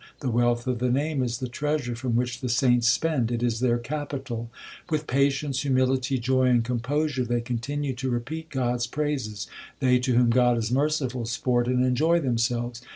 [0.21, 3.59] The wealth of the Name is the treasure from which the saints spend; it is
[3.59, 4.49] their capital.
[4.89, 9.45] With patience, humility, joy, and composure they con tinue to repeat God s praises.
[9.79, 12.81] They to whom God is merciful sport and enjoy themselves.